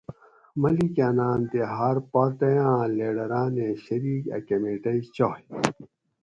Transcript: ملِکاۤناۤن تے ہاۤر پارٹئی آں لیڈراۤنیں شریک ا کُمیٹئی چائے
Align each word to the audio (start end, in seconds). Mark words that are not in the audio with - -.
ملِکاۤناۤن 0.61 1.41
تے 1.51 1.59
ہاۤر 1.73 1.97
پارٹئی 2.11 2.57
آں 2.71 2.83
لیڈراۤنیں 2.95 3.73
شریک 3.85 4.23
ا 4.35 4.37
کُمیٹئی 4.47 4.99
چائے 5.15 5.43